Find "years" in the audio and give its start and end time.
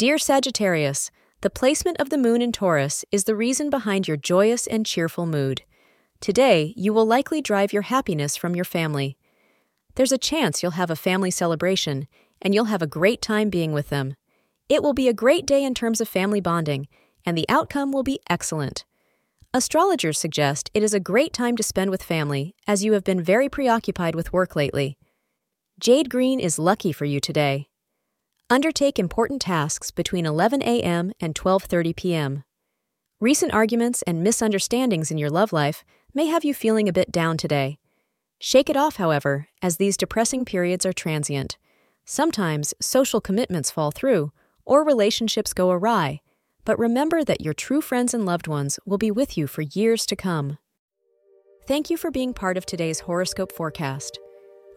49.62-50.04